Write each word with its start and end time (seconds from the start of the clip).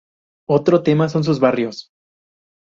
Otro 0.49 0.81
tema 0.81 1.09
son 1.09 1.23
sus 1.23 1.39
barrios. 1.39 1.91